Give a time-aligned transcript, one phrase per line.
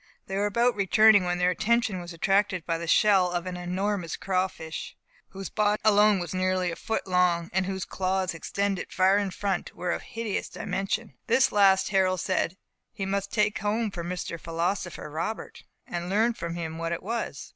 [0.25, 4.15] They were about returning, when their attention was attracted by the shell of an enormous
[4.15, 4.95] crawfish,
[5.29, 9.75] whose body alone was nearly a foot long, and whose claws, extending far in front,
[9.75, 11.11] were of hideous dimensions.
[11.27, 12.57] This last Harold said
[12.91, 14.39] he must take home for "Mr.
[14.39, 17.49] Philosopher Robert," and learn from him what it was.